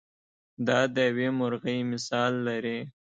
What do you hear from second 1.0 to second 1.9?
یوې مرغۍ